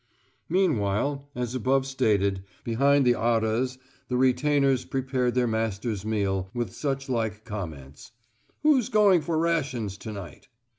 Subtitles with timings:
[0.49, 3.77] Meanwhile, as above stated, behind the arras
[4.07, 8.11] the retainers prepared their masters' meal, with such like comments
[8.63, 10.47] "Who's going for rations to night?"